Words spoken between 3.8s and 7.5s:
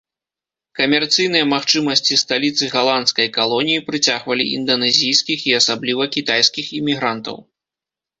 прыцягвалі інданезійскіх і асабліва кітайскіх імігрантаў.